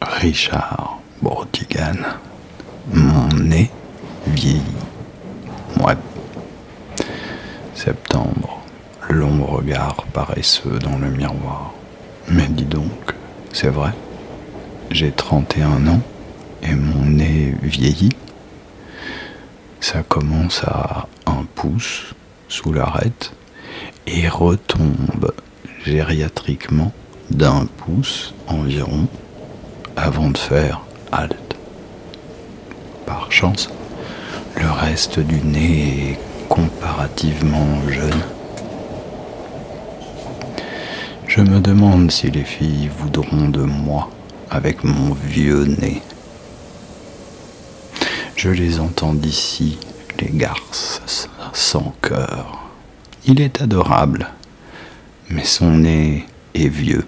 [0.00, 1.96] Richard Brotigan.
[2.92, 3.70] Mon nez
[4.26, 4.62] vieillit.
[5.80, 5.96] Ouais.
[7.74, 8.62] Septembre.
[9.10, 11.72] Long regard paresseux dans le miroir.
[12.28, 13.14] Mais dis donc,
[13.52, 13.92] c'est vrai.
[14.90, 16.02] J'ai 31 ans
[16.62, 18.16] et mon nez vieillit.
[19.80, 22.14] Ça commence à un pouce
[22.48, 23.32] sous l'arête
[24.06, 25.32] et retombe
[25.84, 26.92] gériatriquement
[27.30, 29.06] d'un pouce environ
[29.98, 30.80] avant de faire
[31.12, 31.56] halte.
[33.06, 33.70] Par chance,
[34.56, 38.22] le reste du nez est comparativement jeune.
[41.26, 44.10] Je me demande si les filles voudront de moi
[44.50, 46.02] avec mon vieux nez.
[48.36, 49.78] Je les entends d'ici,
[50.20, 52.70] les garces sans cœur.
[53.26, 54.28] Il est adorable,
[55.28, 57.06] mais son nez est vieux.